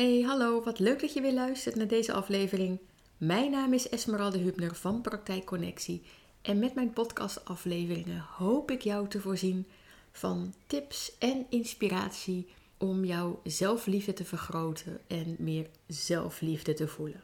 Hey, 0.00 0.20
hallo, 0.20 0.62
wat 0.62 0.78
leuk 0.78 1.00
dat 1.00 1.12
je 1.12 1.20
weer 1.20 1.32
luistert 1.32 1.74
naar 1.74 1.86
deze 1.86 2.12
aflevering. 2.12 2.78
Mijn 3.16 3.50
naam 3.50 3.72
is 3.72 3.88
Esmeralde 3.88 4.38
Hubner 4.38 4.74
van 4.74 5.00
Praktijk 5.00 5.44
Connectie 5.44 6.02
en 6.42 6.58
met 6.58 6.74
mijn 6.74 6.92
podcastafleveringen 6.92 8.24
hoop 8.36 8.70
ik 8.70 8.82
jou 8.82 9.08
te 9.08 9.20
voorzien 9.20 9.66
van 10.12 10.54
tips 10.66 11.18
en 11.18 11.46
inspiratie 11.48 12.46
om 12.78 13.04
jouw 13.04 13.40
zelfliefde 13.44 14.12
te 14.12 14.24
vergroten 14.24 15.00
en 15.06 15.36
meer 15.38 15.66
zelfliefde 15.86 16.74
te 16.74 16.88
voelen. 16.88 17.22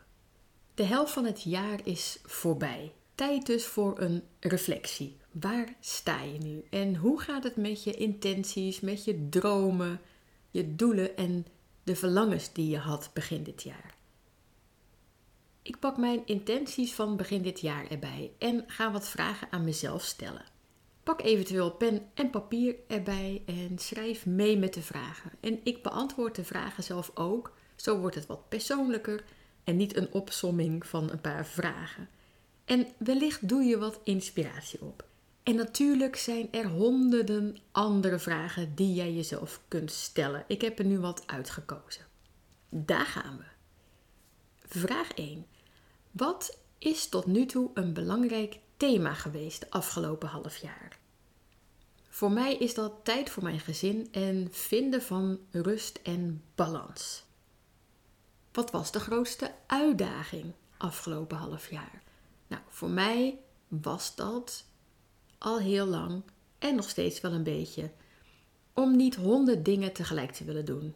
De 0.75 0.85
helft 0.85 1.13
van 1.13 1.25
het 1.25 1.43
jaar 1.43 1.81
is 1.85 2.19
voorbij. 2.25 2.93
Tijd 3.15 3.47
dus 3.47 3.65
voor 3.65 4.01
een 4.01 4.23
reflectie. 4.41 5.17
Waar 5.31 5.75
sta 5.81 6.23
je 6.23 6.39
nu? 6.39 6.65
En 6.71 6.97
hoe 6.97 7.21
gaat 7.21 7.45
het 7.45 7.57
met 7.57 7.85
je 7.85 7.95
intenties, 7.95 8.81
met 8.81 9.05
je 9.05 9.29
dromen, 9.29 10.01
je 10.51 10.75
doelen 10.75 11.17
en 11.17 11.47
de 11.87 11.97
verlangens 11.97 12.53
die 12.53 12.69
je 12.69 12.79
had 12.79 13.11
begin 13.13 13.43
dit 13.43 13.63
jaar? 13.63 13.95
Ik 15.63 15.79
pak 15.79 15.97
mijn 15.97 16.23
intenties 16.25 16.95
van 16.95 17.17
begin 17.17 17.43
dit 17.43 17.61
jaar 17.61 17.91
erbij 17.91 18.33
en 18.39 18.65
ga 18.67 18.93
wat 18.93 19.09
vragen 19.09 19.49
aan 19.51 19.65
mezelf 19.65 20.03
stellen. 20.03 20.45
Pak 21.03 21.23
eventueel 21.23 21.71
pen 21.71 22.09
en 22.15 22.31
papier 22.31 22.77
erbij 22.87 23.43
en 23.47 23.79
schrijf 23.79 24.27
mee 24.27 24.59
met 24.59 24.75
de 24.75 24.83
vragen. 24.83 25.31
En 25.41 25.61
ik 25.63 25.83
beantwoord 25.83 26.35
de 26.35 26.45
vragen 26.45 26.83
zelf 26.83 27.11
ook. 27.15 27.53
Zo 27.77 27.99
wordt 27.99 28.17
het 28.17 28.27
wat 28.27 28.49
persoonlijker 28.49 29.25
en 29.65 29.77
niet 29.77 29.97
een 29.97 30.13
opsomming 30.13 30.87
van 30.87 31.11
een 31.11 31.21
paar 31.21 31.47
vragen. 31.47 32.09
En 32.65 32.87
wellicht 32.99 33.49
doe 33.49 33.63
je 33.63 33.79
wat 33.79 34.01
inspiratie 34.05 34.81
op. 34.83 35.05
En 35.47 35.55
natuurlijk 35.55 36.17
zijn 36.17 36.53
er 36.53 36.67
honderden 36.67 37.57
andere 37.73 38.19
vragen 38.19 38.75
die 38.75 38.95
jij 38.95 39.13
jezelf 39.13 39.61
kunt 39.69 39.93
stellen. 39.93 40.45
Ik 40.47 40.61
heb 40.61 40.79
er 40.79 40.85
nu 40.85 40.99
wat 40.99 41.23
uitgekozen. 41.27 42.05
Daar 42.69 43.07
gaan 43.07 43.37
we. 43.37 43.45
Vraag 44.79 45.13
1. 45.13 45.47
Wat 46.11 46.59
is 46.79 47.09
tot 47.09 47.27
nu 47.27 47.47
toe 47.47 47.71
een 47.75 47.93
belangrijk 47.93 48.59
thema 48.77 49.15
geweest 49.15 49.61
de 49.61 49.71
afgelopen 49.71 50.29
half 50.29 50.57
jaar? 50.57 50.99
Voor 52.09 52.33
mij 52.33 52.57
is 52.57 52.75
dat 52.75 52.93
tijd 53.03 53.31
voor 53.31 53.43
mijn 53.43 53.61
gezin 53.61 54.09
en 54.13 54.49
vinden 54.51 55.03
van 55.03 55.39
rust 55.51 56.01
en 56.03 56.43
balans. 56.55 57.25
Wat 58.53 58.71
was 58.71 58.93
de 58.93 59.01
grootste 59.01 59.55
uitdaging 59.67 60.53
afgelopen 60.77 61.37
half 61.37 61.71
jaar? 61.71 62.03
Nou, 62.47 62.63
voor 62.69 62.91
mij 62.91 63.39
was 63.69 64.15
dat 64.15 64.65
al 65.39 65.59
heel 65.59 65.87
lang 65.87 66.23
en 66.59 66.75
nog 66.75 66.89
steeds 66.89 67.21
wel 67.21 67.33
een 67.33 67.43
beetje 67.43 67.91
om 68.73 68.97
niet 68.97 69.15
honderd 69.15 69.65
dingen 69.65 69.93
tegelijk 69.93 70.33
te 70.33 70.45
willen 70.45 70.65
doen. 70.65 70.95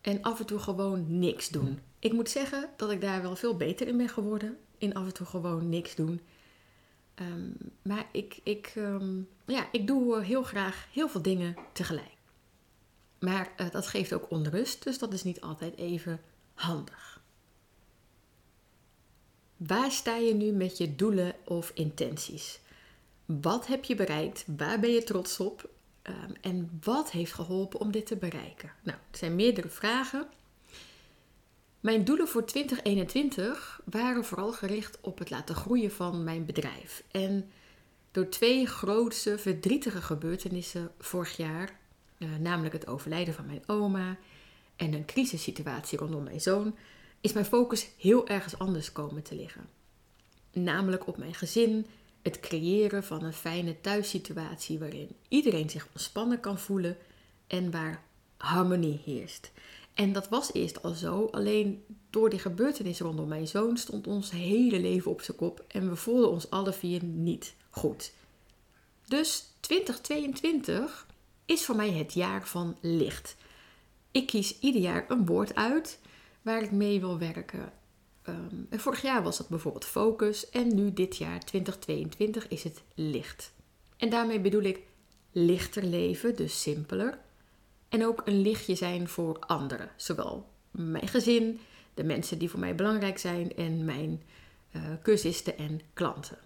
En 0.00 0.22
af 0.22 0.38
en 0.40 0.46
toe 0.46 0.58
gewoon 0.58 1.18
niks 1.18 1.48
doen. 1.48 1.78
Ik 1.98 2.12
moet 2.12 2.30
zeggen 2.30 2.68
dat 2.76 2.90
ik 2.90 3.00
daar 3.00 3.22
wel 3.22 3.36
veel 3.36 3.56
beter 3.56 3.86
in 3.86 3.96
ben 3.96 4.08
geworden. 4.08 4.58
In 4.78 4.94
af 4.94 5.06
en 5.06 5.14
toe 5.14 5.26
gewoon 5.26 5.68
niks 5.68 5.94
doen. 5.94 6.20
Ehm, 7.14 7.50
maar 7.82 8.06
ik, 8.12 8.40
ik, 8.42 8.72
ehm, 8.76 9.20
ja, 9.46 9.68
ik 9.72 9.86
doe 9.86 10.22
heel 10.22 10.42
graag 10.42 10.86
heel 10.92 11.08
veel 11.08 11.22
dingen 11.22 11.56
tegelijk. 11.72 12.16
Maar 13.18 13.52
uh, 13.56 13.70
dat 13.70 13.86
geeft 13.86 14.12
ook 14.12 14.30
onrust, 14.30 14.84
dus 14.84 14.98
dat 14.98 15.12
is 15.12 15.22
niet 15.22 15.40
altijd 15.40 15.76
even 15.76 16.20
handig. 16.54 17.22
Waar 19.56 19.90
sta 19.90 20.16
je 20.16 20.34
nu 20.34 20.52
met 20.52 20.78
je 20.78 20.96
doelen 20.96 21.34
of 21.44 21.70
intenties? 21.74 22.60
Wat 23.40 23.66
heb 23.66 23.84
je 23.84 23.94
bereikt? 23.94 24.44
Waar 24.56 24.80
ben 24.80 24.90
je 24.90 25.02
trots 25.02 25.40
op? 25.40 25.70
Um, 26.02 26.34
en 26.40 26.80
wat 26.84 27.10
heeft 27.10 27.32
geholpen 27.32 27.80
om 27.80 27.90
dit 27.90 28.06
te 28.06 28.16
bereiken? 28.16 28.72
Nou, 28.82 28.98
er 29.10 29.18
zijn 29.18 29.34
meerdere 29.34 29.68
vragen. 29.68 30.26
Mijn 31.80 32.04
doelen 32.04 32.28
voor 32.28 32.44
2021 32.44 33.80
waren 33.84 34.24
vooral 34.24 34.52
gericht 34.52 34.98
op 35.00 35.18
het 35.18 35.30
laten 35.30 35.54
groeien 35.54 35.92
van 35.92 36.24
mijn 36.24 36.44
bedrijf. 36.44 37.02
En 37.10 37.50
door 38.10 38.28
twee 38.28 38.66
grootste 38.66 39.38
verdrietige 39.38 40.02
gebeurtenissen 40.02 40.90
vorig 40.98 41.36
jaar, 41.36 41.76
uh, 42.18 42.28
namelijk 42.40 42.74
het 42.74 42.86
overlijden 42.86 43.34
van 43.34 43.46
mijn 43.46 43.62
oma 43.66 44.16
en 44.76 44.92
een 44.92 45.04
crisissituatie 45.04 45.98
rondom 45.98 46.22
mijn 46.22 46.40
zoon, 46.40 46.76
is 47.20 47.32
mijn 47.32 47.46
focus 47.46 47.88
heel 47.98 48.28
ergens 48.28 48.58
anders 48.58 48.92
komen 48.92 49.22
te 49.22 49.34
liggen. 49.34 49.68
Namelijk 50.52 51.06
op 51.06 51.16
mijn 51.16 51.34
gezin, 51.34 51.86
het 52.22 52.40
creëren 52.40 53.04
van 53.04 53.24
een 53.24 53.32
fijne 53.32 53.80
thuissituatie 53.80 54.78
waarin 54.78 55.08
iedereen 55.28 55.70
zich 55.70 55.86
ontspannen 55.86 56.40
kan 56.40 56.58
voelen 56.58 56.96
en 57.46 57.70
waar 57.70 58.02
harmonie 58.36 59.00
heerst. 59.04 59.50
En 59.94 60.12
dat 60.12 60.28
was 60.28 60.52
eerst 60.52 60.82
al 60.82 60.94
zo, 60.94 61.28
alleen 61.30 61.84
door 62.10 62.30
die 62.30 62.38
gebeurtenis 62.38 63.00
rondom 63.00 63.28
mijn 63.28 63.48
zoon 63.48 63.76
stond 63.76 64.06
ons 64.06 64.30
hele 64.30 64.80
leven 64.80 65.10
op 65.10 65.20
zijn 65.20 65.36
kop 65.36 65.64
en 65.68 65.88
we 65.88 65.96
voelden 65.96 66.30
ons 66.30 66.50
alle 66.50 66.72
vier 66.72 67.04
niet 67.04 67.54
goed. 67.70 68.12
Dus 69.08 69.44
2022 69.60 71.06
is 71.44 71.64
voor 71.64 71.76
mij 71.76 71.90
het 71.90 72.12
jaar 72.12 72.46
van 72.46 72.76
licht. 72.80 73.36
Ik 74.10 74.26
kies 74.26 74.58
ieder 74.58 74.80
jaar 74.80 75.04
een 75.08 75.26
woord 75.26 75.54
uit 75.54 75.98
waar 76.42 76.62
ik 76.62 76.70
mee 76.70 77.00
wil 77.00 77.18
werken. 77.18 77.72
Um, 78.28 78.66
vorig 78.70 79.02
jaar 79.02 79.22
was 79.22 79.36
dat 79.36 79.48
bijvoorbeeld 79.48 79.84
focus 79.84 80.50
en 80.50 80.74
nu 80.74 80.92
dit 80.92 81.16
jaar 81.16 81.40
2022 81.40 82.48
is 82.48 82.64
het 82.64 82.82
licht. 82.94 83.52
En 83.96 84.10
daarmee 84.10 84.40
bedoel 84.40 84.62
ik 84.62 84.80
lichter 85.32 85.84
leven, 85.84 86.36
dus 86.36 86.62
simpeler. 86.62 87.18
En 87.88 88.06
ook 88.06 88.22
een 88.24 88.40
lichtje 88.40 88.74
zijn 88.74 89.08
voor 89.08 89.38
anderen, 89.38 89.90
zowel 89.96 90.48
mijn 90.70 91.08
gezin, 91.08 91.60
de 91.94 92.04
mensen 92.04 92.38
die 92.38 92.50
voor 92.50 92.60
mij 92.60 92.74
belangrijk 92.74 93.18
zijn 93.18 93.56
en 93.56 93.84
mijn 93.84 94.22
uh, 94.72 94.82
cursisten 95.02 95.58
en 95.58 95.80
klanten. 95.92 96.38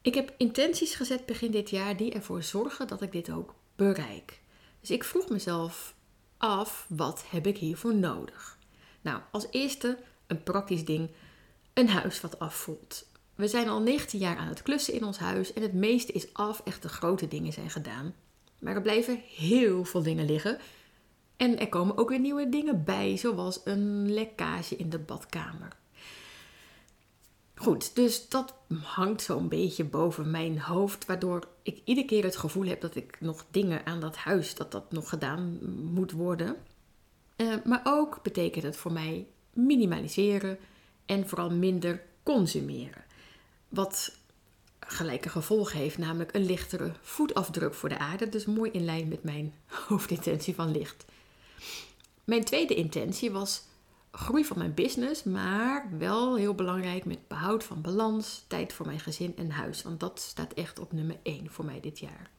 Ik 0.00 0.14
heb 0.14 0.34
intenties 0.36 0.94
gezet 0.94 1.26
begin 1.26 1.50
dit 1.50 1.70
jaar 1.70 1.96
die 1.96 2.12
ervoor 2.12 2.42
zorgen 2.42 2.86
dat 2.86 3.02
ik 3.02 3.12
dit 3.12 3.30
ook 3.30 3.54
bereik. 3.76 4.40
Dus 4.80 4.90
ik 4.90 5.04
vroeg 5.04 5.28
mezelf 5.28 5.94
af, 6.36 6.86
wat 6.88 7.24
heb 7.28 7.46
ik 7.46 7.58
hiervoor 7.58 7.94
nodig? 7.94 8.58
Nou, 9.00 9.20
als 9.30 9.46
eerste 9.50 9.98
een 10.26 10.42
praktisch 10.42 10.84
ding, 10.84 11.10
een 11.72 11.88
huis 11.88 12.20
wat 12.20 12.38
afvoelt. 12.38 13.06
We 13.34 13.48
zijn 13.48 13.68
al 13.68 13.80
19 13.80 14.18
jaar 14.18 14.36
aan 14.36 14.48
het 14.48 14.62
klussen 14.62 14.94
in 14.94 15.04
ons 15.04 15.18
huis 15.18 15.52
en 15.52 15.62
het 15.62 15.72
meeste 15.72 16.12
is 16.12 16.34
af, 16.34 16.60
echt 16.64 16.82
de 16.82 16.88
grote 16.88 17.28
dingen 17.28 17.52
zijn 17.52 17.70
gedaan. 17.70 18.14
Maar 18.58 18.74
er 18.74 18.82
blijven 18.82 19.20
heel 19.26 19.84
veel 19.84 20.02
dingen 20.02 20.26
liggen. 20.26 20.58
En 21.36 21.58
er 21.58 21.68
komen 21.68 21.96
ook 21.96 22.08
weer 22.08 22.20
nieuwe 22.20 22.48
dingen 22.48 22.84
bij, 22.84 23.16
zoals 23.16 23.60
een 23.64 24.12
lekkage 24.12 24.76
in 24.76 24.90
de 24.90 24.98
badkamer. 24.98 25.76
Goed, 27.54 27.94
dus 27.94 28.28
dat 28.28 28.54
hangt 28.82 29.22
zo'n 29.22 29.48
beetje 29.48 29.84
boven 29.84 30.30
mijn 30.30 30.60
hoofd, 30.60 31.06
waardoor 31.06 31.48
ik 31.62 31.80
iedere 31.84 32.06
keer 32.06 32.24
het 32.24 32.36
gevoel 32.36 32.64
heb 32.64 32.80
dat 32.80 32.94
ik 32.94 33.20
nog 33.20 33.44
dingen 33.50 33.86
aan 33.86 34.00
dat 34.00 34.16
huis, 34.16 34.54
dat 34.54 34.72
dat 34.72 34.92
nog 34.92 35.08
gedaan 35.08 35.58
moet 35.92 36.12
worden. 36.12 36.56
Uh, 37.36 37.54
maar 37.64 37.80
ook 37.84 38.22
betekent 38.22 38.64
het 38.64 38.76
voor 38.76 38.92
mij 38.92 39.26
minimaliseren 39.54 40.58
en 41.06 41.28
vooral 41.28 41.50
minder 41.50 42.02
consumeren. 42.22 43.04
Wat 43.68 44.16
gelijke 44.80 45.28
gevolgen 45.28 45.78
heeft, 45.78 45.98
namelijk 45.98 46.34
een 46.34 46.46
lichtere 46.46 46.92
voetafdruk 47.00 47.74
voor 47.74 47.88
de 47.88 47.98
aarde. 47.98 48.28
Dus 48.28 48.44
mooi 48.44 48.70
in 48.70 48.84
lijn 48.84 49.08
met 49.08 49.22
mijn 49.22 49.54
hoofdintentie 49.88 50.54
van 50.54 50.70
licht. 50.70 51.04
Mijn 52.24 52.44
tweede 52.44 52.74
intentie 52.74 53.30
was 53.30 53.62
groei 54.10 54.44
van 54.44 54.58
mijn 54.58 54.74
business, 54.74 55.22
maar 55.22 55.88
wel 55.98 56.36
heel 56.36 56.54
belangrijk 56.54 57.04
met 57.04 57.28
behoud 57.28 57.64
van 57.64 57.80
balans, 57.80 58.44
tijd 58.46 58.72
voor 58.72 58.86
mijn 58.86 59.00
gezin 59.00 59.36
en 59.36 59.50
huis. 59.50 59.82
Want 59.82 60.00
dat 60.00 60.20
staat 60.20 60.52
echt 60.52 60.78
op 60.78 60.92
nummer 60.92 61.16
1 61.22 61.50
voor 61.50 61.64
mij 61.64 61.80
dit 61.80 61.98
jaar. 61.98 62.30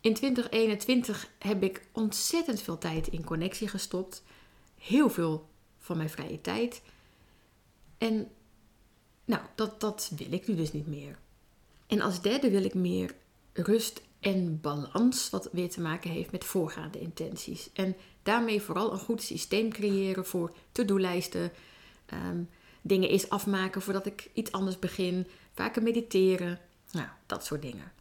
In 0.00 0.14
2021 0.14 1.28
heb 1.38 1.62
ik 1.62 1.86
ontzettend 1.92 2.60
veel 2.60 2.78
tijd 2.78 3.08
in 3.08 3.24
connectie 3.24 3.68
gestopt. 3.68 4.22
Heel 4.78 5.10
veel 5.10 5.48
van 5.80 5.96
mijn 5.96 6.10
vrije 6.10 6.40
tijd. 6.40 6.82
En 7.98 8.28
nou, 9.24 9.42
dat, 9.54 9.80
dat 9.80 10.12
wil 10.16 10.32
ik 10.32 10.48
nu 10.48 10.54
dus 10.54 10.72
niet 10.72 10.86
meer. 10.86 11.18
En 11.86 12.00
als 12.00 12.22
derde 12.22 12.50
wil 12.50 12.64
ik 12.64 12.74
meer 12.74 13.14
rust 13.52 14.02
en 14.20 14.60
balans, 14.60 15.30
wat 15.30 15.48
weer 15.52 15.70
te 15.70 15.80
maken 15.80 16.10
heeft 16.10 16.30
met 16.30 16.44
voorgaande 16.44 17.00
intenties. 17.00 17.70
En 17.72 17.96
daarmee 18.22 18.62
vooral 18.62 18.92
een 18.92 18.98
goed 18.98 19.22
systeem 19.22 19.70
creëren 19.70 20.26
voor 20.26 20.54
to-do-lijsten, 20.72 21.52
um, 22.12 22.48
dingen 22.82 23.08
eens 23.08 23.28
afmaken 23.28 23.82
voordat 23.82 24.06
ik 24.06 24.30
iets 24.32 24.52
anders 24.52 24.78
begin, 24.78 25.26
vaker 25.52 25.82
mediteren, 25.82 26.58
nou, 26.92 27.08
dat 27.26 27.44
soort 27.44 27.62
dingen. 27.62 27.92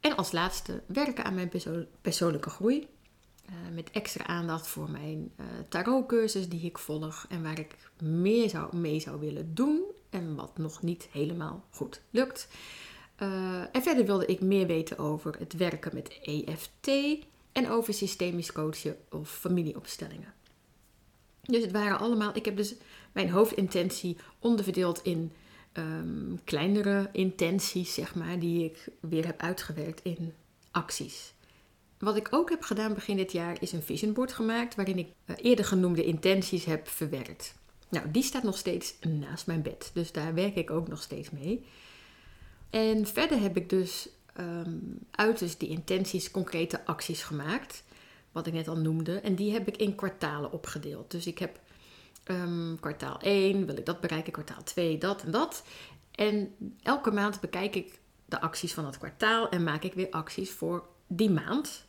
En 0.00 0.16
als 0.16 0.32
laatste 0.32 0.82
werken 0.86 1.24
aan 1.24 1.34
mijn 1.34 1.48
perso 1.48 1.84
persoonlijke 2.00 2.50
groei. 2.50 2.88
Uh, 3.50 3.74
met 3.74 3.90
extra 3.90 4.26
aandacht 4.26 4.66
voor 4.66 4.90
mijn 4.90 5.32
uh, 5.40 5.46
tarotcursus 5.68 6.48
die 6.48 6.60
ik 6.60 6.78
volg 6.78 7.26
en 7.28 7.42
waar 7.42 7.58
ik 7.58 7.76
meer 8.02 8.48
zou, 8.48 8.76
mee 8.76 9.00
zou 9.00 9.20
willen 9.20 9.54
doen 9.54 9.82
en 10.10 10.34
wat 10.34 10.58
nog 10.58 10.82
niet 10.82 11.08
helemaal 11.10 11.64
goed 11.70 12.00
lukt. 12.10 12.48
Uh, 13.22 13.60
en 13.72 13.82
verder 13.82 14.04
wilde 14.04 14.26
ik 14.26 14.40
meer 14.40 14.66
weten 14.66 14.98
over 14.98 15.38
het 15.38 15.52
werken 15.52 15.94
met 15.94 16.18
EFT 16.22 16.90
en 17.52 17.70
over 17.70 17.94
systemisch 17.94 18.52
coachen 18.52 18.96
of 19.10 19.30
familieopstellingen. 19.30 20.32
Dus 21.40 21.62
het 21.62 21.72
waren 21.72 21.98
allemaal, 21.98 22.36
ik 22.36 22.44
heb 22.44 22.56
dus 22.56 22.74
mijn 23.12 23.30
hoofdintentie 23.30 24.16
onderverdeeld 24.38 25.02
in 25.02 25.32
ehm, 25.72 26.34
kleinere 26.44 27.08
intenties, 27.12 27.94
zeg 27.94 28.14
maar, 28.14 28.38
die 28.38 28.64
ik 28.64 28.88
weer 29.00 29.26
heb 29.26 29.40
uitgewerkt 29.40 30.02
in 30.02 30.32
acties. 30.70 31.32
Wat 32.00 32.16
ik 32.16 32.28
ook 32.30 32.50
heb 32.50 32.62
gedaan 32.62 32.94
begin 32.94 33.16
dit 33.16 33.32
jaar 33.32 33.56
is 33.62 33.72
een 33.72 33.82
vision 33.82 34.12
board 34.12 34.32
gemaakt 34.32 34.74
waarin 34.74 34.98
ik 34.98 35.08
eh, 35.24 35.36
eerder 35.38 35.64
genoemde 35.64 36.04
intenties 36.04 36.64
heb 36.64 36.88
verwerkt. 36.88 37.54
Nou, 37.88 38.10
die 38.10 38.22
staat 38.22 38.42
nog 38.42 38.56
steeds 38.58 38.94
naast 39.00 39.46
mijn 39.46 39.62
bed, 39.62 39.90
dus 39.94 40.12
daar 40.12 40.34
werk 40.34 40.54
ik 40.54 40.70
ook 40.70 40.88
nog 40.88 41.02
steeds 41.02 41.30
mee. 41.30 41.64
En 42.70 43.06
verder 43.06 43.40
heb 43.40 43.56
ik 43.56 43.68
dus 43.68 44.08
um, 44.38 44.98
uit 45.10 45.38
dus 45.38 45.58
die 45.58 45.68
intenties 45.68 46.30
concrete 46.30 46.86
acties 46.86 47.22
gemaakt, 47.22 47.84
wat 48.32 48.46
ik 48.46 48.52
net 48.52 48.68
al 48.68 48.76
noemde. 48.76 49.20
En 49.20 49.34
die 49.34 49.52
heb 49.52 49.68
ik 49.68 49.76
in 49.76 49.94
kwartalen 49.94 50.52
opgedeeld. 50.52 51.10
Dus 51.10 51.26
ik 51.26 51.38
heb 51.38 51.60
um, 52.24 52.76
kwartaal 52.80 53.20
1, 53.20 53.66
wil 53.66 53.76
ik 53.76 53.86
dat 53.86 54.00
bereiken, 54.00 54.32
kwartaal 54.32 54.62
2, 54.62 54.98
dat 54.98 55.22
en 55.22 55.30
dat. 55.30 55.62
En 56.10 56.54
elke 56.82 57.10
maand 57.10 57.40
bekijk 57.40 57.74
ik 57.74 57.98
de 58.24 58.40
acties 58.40 58.74
van 58.74 58.84
dat 58.84 58.98
kwartaal 58.98 59.48
en 59.48 59.62
maak 59.62 59.82
ik 59.82 59.94
weer 59.94 60.10
acties 60.10 60.50
voor 60.50 60.84
die 61.06 61.30
maand. 61.30 61.88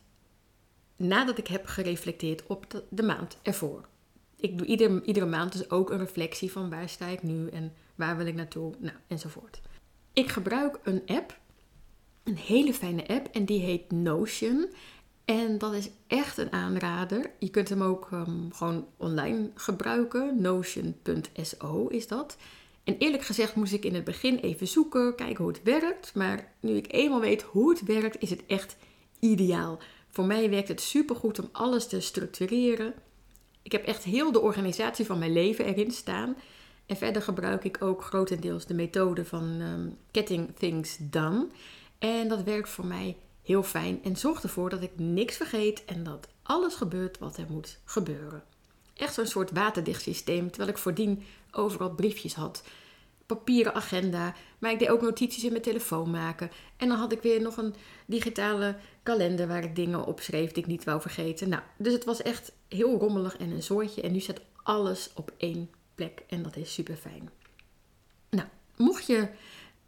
Nadat 1.02 1.38
ik 1.38 1.46
heb 1.46 1.66
gereflecteerd 1.66 2.46
op 2.46 2.82
de, 2.88 3.02
maand 3.02 3.38
ervoor. 3.42 3.88
Ik 4.36 4.58
doe 4.58 4.66
ieder, 4.66 5.04
iedere 5.04 5.26
maand 5.26 5.52
dus 5.52 5.70
ook 5.70 5.90
een 5.90 5.98
reflectie 5.98 6.52
van 6.52 6.70
waar 6.70 6.88
sta 6.88 7.06
ik 7.06 7.22
nu 7.22 7.48
en 7.48 7.72
waar 7.94 8.16
wil 8.16 8.26
ik 8.26 8.34
naartoe, 8.34 8.74
nou, 8.78 8.96
enzovoort. 9.06 9.60
Ik 10.12 10.28
gebruik 10.28 10.78
een 10.82 11.02
app, 11.06 11.38
een 12.22 12.36
hele 12.36 12.74
fijne 12.74 13.08
app, 13.08 13.28
en 13.32 13.44
die 13.44 13.60
heet 13.60 13.90
Notion. 13.90 14.66
En 15.24 15.58
dat 15.58 15.72
is 15.72 15.90
echt 16.06 16.38
een 16.38 16.52
aanrader. 16.52 17.30
Je 17.38 17.50
kunt 17.50 17.68
hem 17.68 17.82
ook 17.82 18.08
um, 18.12 18.52
gewoon 18.52 18.86
online 18.96 19.50
gebruiken. 19.54 20.40
Notion.so 20.40 21.86
is 21.86 22.08
dat. 22.08 22.36
En 22.84 22.96
eerlijk 22.98 23.22
gezegd 23.22 23.54
moest 23.54 23.72
ik 23.72 23.84
in 23.84 23.94
het 23.94 24.04
begin 24.04 24.38
even 24.38 24.68
zoeken, 24.68 25.14
kijken 25.14 25.44
hoe 25.44 25.52
het 25.52 25.62
werkt. 25.62 26.14
Maar 26.14 26.52
nu 26.60 26.72
ik 26.72 26.92
eenmaal 26.92 27.20
weet 27.20 27.42
hoe 27.42 27.70
het 27.70 27.82
werkt, 27.82 28.22
is 28.22 28.30
het 28.30 28.46
echt 28.46 28.76
ideaal. 29.18 29.78
Voor 30.12 30.26
mij 30.26 30.50
werkt 30.50 30.68
het 30.68 30.80
supergoed 30.80 31.38
om 31.38 31.48
alles 31.52 31.86
te 31.86 32.00
structureren. 32.00 32.94
Ik 33.62 33.72
heb 33.72 33.84
echt 33.84 34.04
heel 34.04 34.32
de 34.32 34.40
organisatie 34.40 35.06
van 35.06 35.18
mijn 35.18 35.32
leven 35.32 35.64
erin 35.64 35.90
staan. 35.90 36.36
En 36.86 36.96
verder 36.96 37.22
gebruik 37.22 37.64
ik 37.64 37.82
ook 37.82 38.04
grotendeels 38.04 38.66
de 38.66 38.74
methode 38.74 39.24
van 39.24 39.60
um, 39.60 39.98
Getting 40.12 40.56
Things 40.58 40.96
Done. 41.00 41.46
En 41.98 42.28
dat 42.28 42.42
werkt 42.42 42.68
voor 42.68 42.86
mij 42.86 43.16
heel 43.42 43.62
fijn 43.62 44.04
en 44.04 44.16
zorgt 44.16 44.42
ervoor 44.42 44.70
dat 44.70 44.82
ik 44.82 44.90
niks 44.96 45.36
vergeet 45.36 45.84
en 45.84 46.04
dat 46.04 46.28
alles 46.42 46.74
gebeurt 46.74 47.18
wat 47.18 47.36
er 47.36 47.46
moet 47.48 47.78
gebeuren. 47.84 48.42
Echt 48.94 49.14
zo'n 49.14 49.26
soort 49.26 49.50
waterdicht 49.50 50.02
systeem, 50.02 50.48
terwijl 50.48 50.70
ik 50.70 50.78
voordien 50.78 51.22
overal 51.50 51.90
briefjes 51.90 52.34
had. 52.34 52.62
Papieren 53.34 53.74
agenda, 53.74 54.34
maar 54.58 54.70
ik 54.70 54.78
deed 54.78 54.88
ook 54.88 55.02
notities 55.02 55.44
in 55.44 55.50
mijn 55.50 55.62
telefoon 55.62 56.10
maken. 56.10 56.50
En 56.76 56.88
dan 56.88 56.98
had 56.98 57.12
ik 57.12 57.22
weer 57.22 57.40
nog 57.40 57.56
een 57.56 57.74
digitale 58.06 58.76
kalender 59.02 59.48
waar 59.48 59.64
ik 59.64 59.76
dingen 59.76 60.04
op 60.04 60.20
schreef 60.20 60.52
die 60.52 60.62
ik 60.62 60.68
niet 60.68 60.84
wou 60.84 61.00
vergeten. 61.00 61.48
Nou, 61.48 61.62
dus 61.78 61.92
het 61.92 62.04
was 62.04 62.22
echt 62.22 62.52
heel 62.68 62.98
rommelig 62.98 63.36
en 63.36 63.50
een 63.50 63.62
soortje. 63.62 64.02
En 64.02 64.12
nu 64.12 64.20
staat 64.20 64.40
alles 64.62 65.10
op 65.14 65.32
één 65.36 65.70
plek 65.94 66.22
en 66.28 66.42
dat 66.42 66.56
is 66.56 66.74
super 66.74 66.96
fijn. 66.96 67.30
Nou, 68.30 68.48
mocht 68.76 69.06
je 69.06 69.28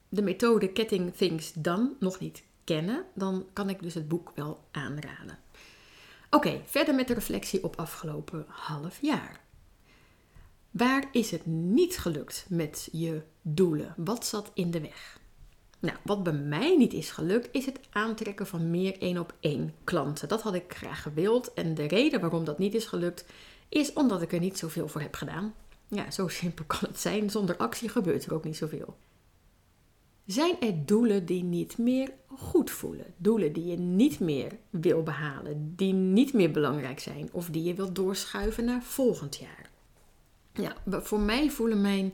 de 0.08 0.22
methode 0.22 0.70
Getting 0.74 1.14
Things 1.14 1.52
Done 1.52 1.92
nog 1.98 2.18
niet 2.18 2.42
kennen, 2.64 3.04
dan 3.14 3.46
kan 3.52 3.68
ik 3.68 3.82
dus 3.82 3.94
het 3.94 4.08
boek 4.08 4.32
wel 4.34 4.64
aanraden. 4.70 5.38
Oké, 6.30 6.60
verder 6.64 6.94
met 6.94 7.08
de 7.08 7.14
reflectie 7.14 7.64
op 7.64 7.76
afgelopen 7.76 8.44
half 8.48 8.98
jaar. 9.00 9.40
Waar 10.70 11.04
is 11.12 11.30
het 11.30 11.46
niet 11.46 11.98
gelukt 11.98 12.46
met 12.48 12.88
je 12.92 13.22
doelen? 13.44 13.94
Wat 13.96 14.26
zat 14.26 14.50
in 14.54 14.70
de 14.70 14.80
weg? 14.80 15.20
Nou, 15.78 15.96
wat 16.02 16.22
bij 16.22 16.32
mij 16.32 16.76
niet 16.76 16.92
is 16.92 17.10
gelukt, 17.10 17.48
is 17.52 17.66
het 17.66 17.80
aantrekken 17.90 18.46
van 18.46 18.70
meer 18.70 18.98
één 18.98 19.18
op 19.18 19.34
één 19.40 19.74
klanten. 19.84 20.28
Dat 20.28 20.42
had 20.42 20.54
ik 20.54 20.74
graag 20.74 21.02
gewild. 21.02 21.52
En 21.52 21.74
de 21.74 21.86
reden 21.86 22.20
waarom 22.20 22.44
dat 22.44 22.58
niet 22.58 22.74
is 22.74 22.84
gelukt, 22.84 23.24
is 23.68 23.92
omdat 23.92 24.22
ik 24.22 24.32
er 24.32 24.40
niet 24.40 24.58
zoveel 24.58 24.88
voor 24.88 25.00
heb 25.00 25.14
gedaan. 25.14 25.54
Ja, 25.88 26.10
zo 26.10 26.28
simpel 26.38 26.64
kan 26.64 26.88
het 26.88 27.00
zijn. 27.00 27.30
Zonder 27.30 27.56
actie 27.56 27.88
gebeurt 27.88 28.24
er 28.24 28.34
ook 28.34 28.44
niet 28.44 28.56
zoveel. 28.56 28.96
Zijn 30.26 30.60
er 30.60 30.86
doelen 30.86 31.26
die 31.26 31.42
niet 31.42 31.78
meer 31.78 32.10
goed 32.26 32.70
voelen? 32.70 33.14
Doelen 33.16 33.52
die 33.52 33.64
je 33.64 33.76
niet 33.76 34.20
meer 34.20 34.52
wil 34.70 35.02
behalen, 35.02 35.72
die 35.76 35.92
niet 35.92 36.32
meer 36.32 36.50
belangrijk 36.50 37.00
zijn 37.00 37.28
of 37.32 37.48
die 37.48 37.62
je 37.62 37.74
wilt 37.74 37.94
doorschuiven 37.94 38.64
naar 38.64 38.82
volgend 38.82 39.36
jaar? 39.36 39.70
Ja, 40.52 40.76
voor 41.02 41.20
mij 41.20 41.50
voelen 41.50 41.80
mijn 41.80 42.12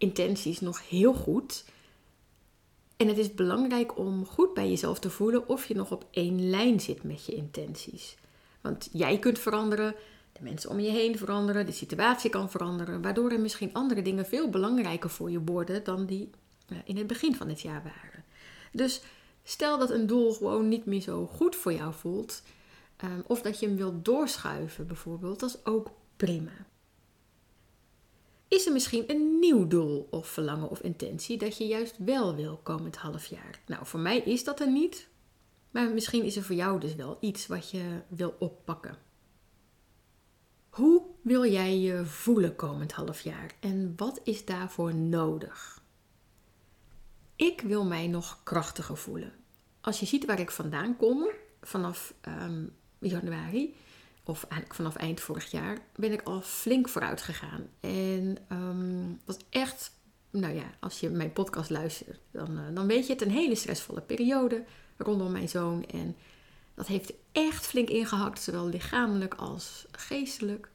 intenties 0.00 0.60
nog 0.60 0.88
heel 0.88 1.14
goed. 1.14 1.64
En 2.96 3.08
het 3.08 3.18
is 3.18 3.34
belangrijk 3.34 3.98
om 3.98 4.26
goed 4.26 4.54
bij 4.54 4.68
jezelf 4.68 4.98
te 4.98 5.10
voelen 5.10 5.48
of 5.48 5.66
je 5.66 5.74
nog 5.74 5.92
op 5.92 6.06
één 6.10 6.50
lijn 6.50 6.80
zit 6.80 7.02
met 7.02 7.26
je 7.26 7.34
intenties. 7.34 8.16
Want 8.60 8.88
jij 8.92 9.18
kunt 9.18 9.38
veranderen, 9.38 9.94
de 10.32 10.40
mensen 10.42 10.70
om 10.70 10.80
je 10.80 10.90
heen 10.90 11.18
veranderen, 11.18 11.66
de 11.66 11.72
situatie 11.72 12.30
kan 12.30 12.50
veranderen, 12.50 13.02
waardoor 13.02 13.30
er 13.30 13.40
misschien 13.40 13.72
andere 13.72 14.02
dingen 14.02 14.26
veel 14.26 14.50
belangrijker 14.50 15.10
voor 15.10 15.30
je 15.30 15.40
worden 15.44 15.84
dan 15.84 16.06
die 16.06 16.30
eh, 16.68 16.76
in 16.84 16.96
het 16.96 17.06
begin 17.06 17.34
van 17.34 17.48
het 17.48 17.60
jaar 17.60 17.82
waren. 17.82 18.24
Dus 18.72 19.02
stel 19.42 19.78
dat 19.78 19.90
een 19.90 20.06
doel 20.06 20.32
gewoon 20.32 20.68
niet 20.68 20.84
meer 20.84 21.00
zo 21.00 21.26
goed 21.26 21.56
voor 21.56 21.72
jou 21.72 21.94
voelt, 21.94 22.42
ehm, 22.96 23.20
of 23.26 23.42
dat 23.42 23.60
je 23.60 23.66
hem 23.66 23.76
wilt 23.76 24.04
doorschuiven 24.04 24.86
bijvoorbeeld, 24.86 25.40
dat 25.40 25.48
is 25.48 25.64
ook 25.64 25.90
prima. 26.16 26.66
Is 28.50 28.66
er 28.66 28.72
misschien 28.72 29.10
een 29.10 29.38
nieuw 29.38 29.66
doel 29.66 30.08
of 30.10 30.26
verlangen 30.26 30.68
of 30.70 30.80
intentie 30.80 31.38
dat 31.38 31.56
je 31.56 31.66
juist 31.66 31.96
wel 31.98 32.34
wil 32.34 32.60
komend 32.62 32.96
half 32.96 33.26
jaar? 33.26 33.60
Nou, 33.66 33.86
voor 33.86 34.00
mij 34.00 34.18
is 34.18 34.44
dat 34.44 34.60
er 34.60 34.70
niet, 34.70 35.08
maar 35.70 35.90
misschien 35.90 36.24
is 36.24 36.36
er 36.36 36.42
voor 36.42 36.54
jou 36.54 36.80
dus 36.80 36.94
wel 36.94 37.18
iets 37.20 37.46
wat 37.46 37.70
je 37.70 38.00
wil 38.08 38.36
oppakken. 38.38 38.96
Hoe 40.68 41.02
wil 41.22 41.50
jij 41.50 41.78
je 41.78 42.06
voelen 42.06 42.56
komend 42.56 42.92
half 42.92 43.20
jaar 43.20 43.54
en 43.60 43.92
wat 43.96 44.20
is 44.24 44.44
daarvoor 44.44 44.94
nodig? 44.94 45.82
Ik 47.36 47.60
wil 47.60 47.84
mij 47.84 48.06
nog 48.06 48.40
krachtiger 48.42 48.96
voelen. 48.96 49.32
Als 49.80 50.00
je 50.00 50.06
ziet 50.06 50.24
waar 50.24 50.40
ik 50.40 50.50
vandaan 50.50 50.96
kom, 50.96 51.30
vanaf 51.62 52.14
um, 52.28 52.72
januari, 52.98 53.74
of 54.30 54.42
eigenlijk 54.42 54.74
vanaf 54.74 54.96
eind 54.96 55.20
vorig 55.20 55.50
jaar, 55.50 55.78
ben 55.96 56.12
ik 56.12 56.22
al 56.22 56.40
flink 56.40 56.88
vooruit 56.88 57.22
gegaan. 57.22 57.66
En 57.80 58.36
um, 58.52 59.20
is 59.26 59.36
echt, 59.50 59.92
nou 60.30 60.54
ja, 60.54 60.70
als 60.80 61.00
je 61.00 61.10
mijn 61.10 61.32
podcast 61.32 61.70
luistert, 61.70 62.18
dan, 62.30 62.58
uh, 62.58 62.74
dan 62.74 62.86
weet 62.86 63.06
je 63.06 63.12
het, 63.12 63.22
een 63.22 63.30
hele 63.30 63.54
stressvolle 63.54 64.00
periode 64.00 64.64
rondom 64.96 65.32
mijn 65.32 65.48
zoon. 65.48 65.84
En 65.84 66.16
dat 66.74 66.86
heeft 66.86 67.12
echt 67.32 67.66
flink 67.66 67.88
ingehakt, 67.88 68.42
zowel 68.42 68.66
lichamelijk 68.66 69.34
als 69.34 69.86
geestelijk. 69.90 70.68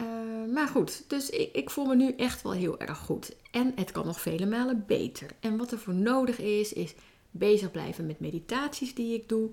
Uh, 0.00 0.52
maar 0.52 0.68
goed, 0.68 1.04
dus 1.08 1.30
ik, 1.30 1.52
ik, 1.52 1.70
voel 1.70 1.84
me 1.84 1.94
nu 1.94 2.14
echt 2.16 2.42
wel 2.42 2.52
heel 2.52 2.80
erg 2.80 2.98
goed. 2.98 3.36
En 3.50 3.72
het 3.74 3.90
kan 3.90 4.06
nog 4.06 4.20
vele 4.20 4.46
malen 4.46 4.84
beter. 4.86 5.30
En 5.40 5.56
wat 5.56 5.72
er 5.72 5.78
voor 5.78 5.94
nodig 5.94 6.38
is, 6.38 6.72
is 6.72 6.94
bezig 7.30 7.70
blijven 7.70 8.06
met 8.06 8.20
meditaties 8.20 8.94
die 8.94 9.14
ik 9.14 9.28
doe. 9.28 9.50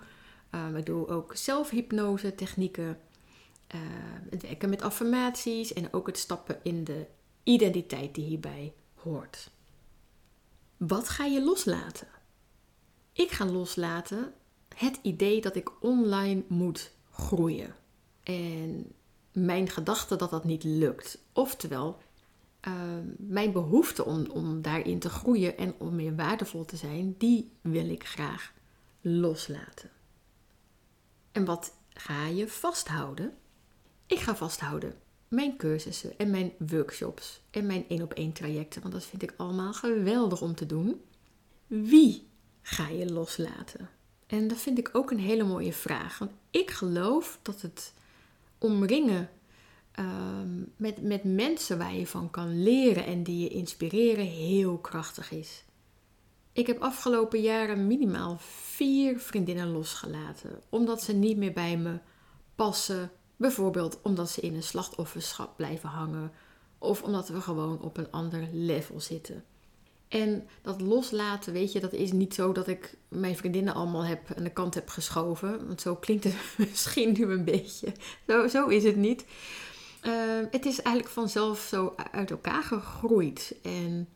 Ik 0.76 0.86
doe 0.86 1.08
ook 1.08 1.36
zelfhypnose 1.36 2.36
technieken. 2.36 3.00
Uh, 3.76 3.82
het 4.30 4.42
werken 4.42 4.70
met 4.70 4.82
affirmaties 4.82 5.74
en 5.74 5.94
ook 5.94 6.08
het 6.08 6.18
stappen 6.18 6.60
in 6.64 6.84
de 6.84 7.06
identiteit 7.44 8.16
die 8.16 8.26
hierbij 8.26 8.74
hoort. 8.96 9.52
Wat 10.78 11.10
ga 11.10 11.26
je 11.26 11.44
loslaten? 11.44 12.08
Ik 13.14 13.32
ga 13.32 13.46
loslaten 13.46 14.34
het 14.76 15.00
idee 15.02 15.42
dat 15.42 15.56
ik 15.56 15.84
online 15.84 16.44
moet 16.48 16.92
groeien. 17.12 17.76
En 18.24 18.94
mijn 19.32 19.70
gedachte 19.70 20.16
dat 20.16 20.30
dat 20.30 20.44
niet 20.44 20.64
lukt. 20.64 21.18
Oftewel, 21.34 21.98
uh, 22.68 22.74
mijn 23.18 23.52
behoefte 23.52 24.06
om, 24.06 24.26
om 24.30 24.62
daarin 24.62 25.00
te 25.00 25.10
groeien 25.10 25.58
en 25.58 25.74
om 25.78 25.96
meer 25.96 26.16
waardevol 26.16 26.66
te 26.66 26.76
zijn, 26.78 27.16
die 27.18 27.52
wil 27.62 27.90
ik 27.90 28.08
graag 28.08 28.54
loslaten. 29.02 29.90
En 31.32 31.46
wat 31.46 31.74
ga 31.90 32.28
je 32.28 32.48
vasthouden? 32.48 33.34
Ik 34.06 34.20
ga 34.20 34.36
vasthouden 34.36 34.96
mijn 35.32 35.58
cursussen 35.58 36.18
en 36.18 36.30
mijn 36.30 36.54
workshops 36.58 37.42
en 37.50 37.66
mijn 37.66 37.86
één 37.88 38.02
op 38.02 38.14
één 38.14 38.32
trajecten, 38.32 38.82
want 38.82 38.94
dat 38.94 39.06
vind 39.06 39.24
ik 39.24 39.34
allemaal 39.38 39.74
geweldig 39.74 40.42
om 40.42 40.56
te 40.56 40.66
doen. 40.66 41.02
Wie 41.68 42.28
ga 42.62 42.88
je 42.88 43.12
loslaten? 43.12 43.90
En 44.28 44.48
dat 44.48 44.58
vind 44.58 44.78
ik 44.78 44.90
ook 44.94 45.12
een 45.12 45.20
hele 45.20 45.44
mooie 45.44 45.74
vraag, 45.74 46.18
want 46.18 46.32
ik 46.50 46.72
geloof 46.72 47.40
dat 47.42 47.62
het 47.62 47.94
omringen 48.58 49.30
um, 50.00 50.74
met, 50.76 51.02
met 51.02 51.24
mensen 51.24 51.78
waar 51.78 51.96
je 51.96 52.08
van 52.08 52.30
kan 52.30 52.64
leren 52.64 53.06
en 53.06 53.24
die 53.24 53.44
je 53.44 53.50
inspireren 53.50 54.26
heel 54.26 54.78
krachtig 54.78 55.32
is. 55.32 55.64
Ik 56.54 56.68
heb 56.68 56.82
afgelopen 56.82 57.42
jaren 57.42 57.88
minimaal 57.88 58.38
vier 58.40 59.20
vriendinnen 59.20 59.72
losgelaten, 59.72 60.62
omdat 60.70 61.04
ze 61.04 61.14
niet 61.14 61.38
meer 61.38 61.54
bij 61.54 61.78
me 61.78 62.00
passen, 62.56 63.12
Bijvoorbeeld 63.42 64.00
omdat 64.02 64.30
ze 64.30 64.42
in 64.42 64.56
een 64.56 64.64
slachtofferschap 64.64 65.56
blijven 65.56 65.90
hangen 65.90 66.32
of 66.78 67.04
omdat 67.04 67.28
we 67.28 67.42
gewoon 67.42 67.82
op 67.82 67.98
een 67.98 68.12
ander 68.12 68.48
level 68.52 69.00
zitten. 69.00 69.44
En 70.08 70.48
dat 70.62 70.82
loslaten, 70.82 71.54
weet 71.54 71.72
je, 71.72 71.80
dat 71.80 71.94
is 71.94 72.12
niet 72.12 72.34
zo 72.34 72.52
dat 72.52 72.68
ik 72.68 72.98
mijn 73.08 73.36
vriendinnen 73.36 73.74
allemaal 73.74 74.06
heb 74.06 74.34
aan 74.38 74.44
de 74.44 74.50
kant 74.50 74.74
heb 74.74 74.90
geschoven. 74.90 75.68
Want 75.68 75.82
zo 75.82 75.96
klinkt 75.96 76.24
het 76.24 76.36
misschien 76.70 77.12
nu 77.12 77.32
een 77.32 77.44
beetje. 77.44 77.94
Zo, 78.28 78.48
zo 78.48 78.68
is 78.68 78.84
het 78.84 78.96
niet. 78.96 79.26
Uh, 80.04 80.14
het 80.52 80.66
is 80.66 80.82
eigenlijk 80.82 81.16
vanzelf 81.16 81.60
zo 81.60 81.94
uit 82.12 82.32
elkaar 82.32 82.64
gegroeid. 82.64 83.56
En 83.62 84.08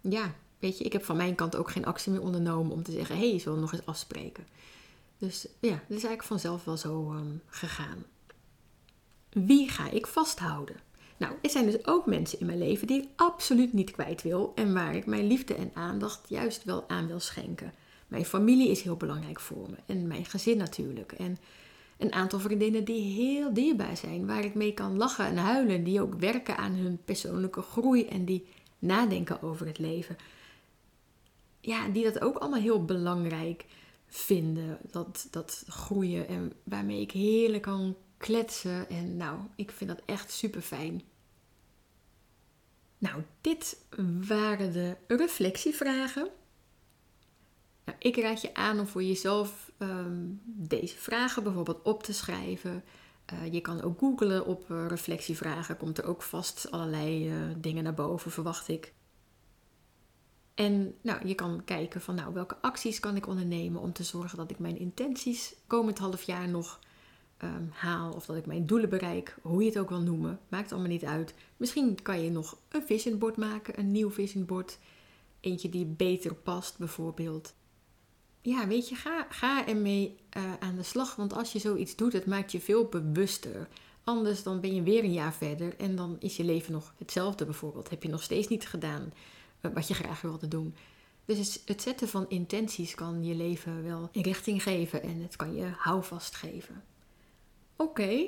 ja, 0.00 0.34
weet 0.60 0.78
je, 0.78 0.84
ik 0.84 0.92
heb 0.92 1.04
van 1.04 1.16
mijn 1.16 1.34
kant 1.34 1.56
ook 1.56 1.70
geen 1.70 1.84
actie 1.84 2.12
meer 2.12 2.22
ondernomen 2.22 2.72
om 2.72 2.82
te 2.82 2.92
zeggen: 2.92 3.16
hé, 3.16 3.30
hey, 3.30 3.38
zullen 3.38 3.54
we 3.54 3.64
nog 3.64 3.72
eens 3.72 3.86
afspreken? 3.86 4.46
Dus 5.18 5.46
ja, 5.60 5.70
dat 5.70 5.80
is 5.96 6.04
eigenlijk 6.04 6.22
vanzelf 6.22 6.64
wel 6.64 6.76
zo 6.76 7.12
um, 7.12 7.42
gegaan. 7.46 8.04
Wie 9.30 9.68
ga 9.68 9.90
ik 9.90 10.06
vasthouden? 10.06 10.76
Nou, 11.16 11.34
er 11.42 11.50
zijn 11.50 11.66
dus 11.66 11.86
ook 11.86 12.06
mensen 12.06 12.40
in 12.40 12.46
mijn 12.46 12.58
leven 12.58 12.86
die 12.86 13.02
ik 13.02 13.08
absoluut 13.16 13.72
niet 13.72 13.90
kwijt 13.90 14.22
wil 14.22 14.52
en 14.54 14.74
waar 14.74 14.94
ik 14.94 15.06
mijn 15.06 15.26
liefde 15.26 15.54
en 15.54 15.70
aandacht 15.74 16.28
juist 16.28 16.64
wel 16.64 16.88
aan 16.88 17.06
wil 17.06 17.20
schenken. 17.20 17.72
Mijn 18.08 18.24
familie 18.24 18.70
is 18.70 18.82
heel 18.82 18.96
belangrijk 18.96 19.40
voor 19.40 19.70
me 19.70 19.76
en 19.86 20.06
mijn 20.06 20.24
gezin 20.24 20.56
natuurlijk. 20.56 21.12
En 21.12 21.38
een 21.98 22.12
aantal 22.12 22.38
vriendinnen 22.38 22.84
die 22.84 23.12
heel 23.12 23.54
dierbaar 23.54 23.96
zijn, 23.96 24.26
waar 24.26 24.44
ik 24.44 24.54
mee 24.54 24.74
kan 24.74 24.96
lachen 24.96 25.24
en 25.24 25.36
huilen, 25.36 25.84
die 25.84 26.00
ook 26.00 26.14
werken 26.14 26.56
aan 26.56 26.72
hun 26.72 26.98
persoonlijke 27.04 27.62
groei 27.62 28.06
en 28.06 28.24
die 28.24 28.46
nadenken 28.78 29.42
over 29.42 29.66
het 29.66 29.78
leven. 29.78 30.16
Ja, 31.60 31.88
die 31.88 32.04
dat 32.04 32.20
ook 32.20 32.36
allemaal 32.36 32.60
heel 32.60 32.84
belangrijk 32.84 33.64
vinden, 34.06 34.78
dat, 34.90 35.28
dat 35.30 35.64
groeien 35.68 36.28
en 36.28 36.52
waarmee 36.64 37.00
ik 37.00 37.10
heerlijk 37.10 37.62
kan 37.62 37.96
kletsen. 38.16 38.88
En 38.88 39.16
nou, 39.16 39.38
ik 39.56 39.70
vind 39.70 39.90
dat 39.90 40.02
echt 40.06 40.32
super 40.32 40.60
fijn. 40.60 41.02
Nou, 42.98 43.22
dit 43.40 43.84
waren 44.26 44.72
de 44.72 44.96
reflectievragen. 45.06 46.28
Nou, 47.84 47.98
ik 47.98 48.16
raad 48.16 48.40
je 48.40 48.54
aan 48.54 48.80
om 48.80 48.86
voor 48.86 49.02
jezelf 49.02 49.70
ehm, 49.78 50.26
deze 50.44 50.96
vragen 50.96 51.42
bijvoorbeeld 51.42 51.82
op 51.82 52.02
te 52.02 52.12
schrijven. 52.12 52.84
Uh, 53.32 53.52
je 53.52 53.60
kan 53.60 53.82
ook 53.82 53.98
googlen 53.98 54.46
op 54.46 54.70
uh, 54.70 54.86
reflectievragen. 54.88 55.76
Komt 55.76 55.98
er 55.98 56.04
ook 56.04 56.22
vast 56.22 56.70
allerlei 56.70 57.30
uh, 57.30 57.54
dingen 57.56 57.84
naar 57.84 57.94
boven, 57.94 58.30
verwacht 58.30 58.68
ik. 58.68 58.92
En 60.60 60.94
nou, 61.00 61.26
je 61.26 61.34
kan 61.34 61.62
kijken 61.64 62.00
van 62.00 62.14
nou, 62.14 62.34
welke 62.34 62.56
acties 62.60 63.00
kan 63.00 63.16
ik 63.16 63.26
ondernemen 63.26 63.80
om 63.80 63.92
te 63.92 64.02
zorgen 64.02 64.38
dat 64.38 64.50
ik 64.50 64.58
mijn 64.58 64.78
intenties 64.78 65.54
komend 65.66 65.98
half 65.98 66.22
jaar 66.22 66.48
nog 66.48 66.78
um, 67.42 67.70
haal 67.72 68.12
of 68.12 68.26
dat 68.26 68.36
ik 68.36 68.46
mijn 68.46 68.66
doelen 68.66 68.88
bereik, 68.88 69.36
hoe 69.42 69.62
je 69.62 69.68
het 69.68 69.78
ook 69.78 69.88
wil 69.88 70.00
noemen, 70.00 70.40
maakt 70.48 70.72
allemaal 70.72 70.90
niet 70.90 71.04
uit. 71.04 71.34
Misschien 71.56 72.02
kan 72.02 72.22
je 72.22 72.30
nog 72.30 72.58
een 72.68 72.82
vision 72.82 73.18
board 73.18 73.36
maken, 73.36 73.78
een 73.78 73.90
nieuw 73.90 74.10
vision 74.10 74.44
board, 74.44 74.78
eentje 75.40 75.68
die 75.68 75.86
beter 75.86 76.34
past 76.34 76.78
bijvoorbeeld. 76.78 77.54
Ja, 78.40 78.66
weet 78.66 78.88
je, 78.88 78.94
ga, 78.94 79.26
ga 79.30 79.66
ermee 79.66 80.16
uh, 80.36 80.42
aan 80.58 80.76
de 80.76 80.82
slag, 80.82 81.16
want 81.16 81.32
als 81.32 81.52
je 81.52 81.58
zoiets 81.58 81.96
doet, 81.96 82.12
het 82.12 82.26
maakt 82.26 82.52
je 82.52 82.60
veel 82.60 82.84
bewuster. 82.84 83.68
Anders 84.04 84.42
dan 84.42 84.60
ben 84.60 84.74
je 84.74 84.82
weer 84.82 85.04
een 85.04 85.12
jaar 85.12 85.34
verder 85.34 85.76
en 85.76 85.96
dan 85.96 86.16
is 86.18 86.36
je 86.36 86.44
leven 86.44 86.72
nog 86.72 86.94
hetzelfde 86.98 87.44
bijvoorbeeld. 87.44 87.90
Heb 87.90 88.02
je 88.02 88.08
nog 88.08 88.22
steeds 88.22 88.48
niet 88.48 88.68
gedaan 88.68 89.12
wat 89.60 89.88
je 89.88 89.94
graag 89.94 90.20
wilde 90.20 90.48
doen. 90.48 90.74
Dus 91.24 91.60
het 91.64 91.82
zetten 91.82 92.08
van 92.08 92.28
intenties 92.28 92.94
kan 92.94 93.24
je 93.24 93.34
leven 93.34 93.84
wel 93.84 94.08
in 94.12 94.22
richting 94.22 94.62
geven 94.62 95.02
en 95.02 95.22
het 95.22 95.36
kan 95.36 95.54
je 95.54 95.66
houvast 95.76 96.34
geven. 96.34 96.84
Oké. 97.76 98.26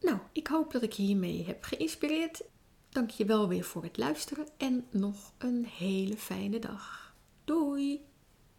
Nou, 0.00 0.18
ik 0.32 0.46
hoop 0.46 0.72
dat 0.72 0.82
ik 0.82 0.92
je 0.92 1.02
hiermee 1.02 1.44
heb 1.44 1.64
geïnspireerd. 1.64 2.42
Dank 2.88 3.10
je 3.10 3.24
wel 3.24 3.48
weer 3.48 3.64
voor 3.64 3.82
het 3.82 3.96
luisteren 3.96 4.46
en 4.56 4.86
nog 4.90 5.32
een 5.38 5.64
hele 5.64 6.16
fijne 6.16 6.58
dag. 6.58 7.14
Doei! 7.44 8.13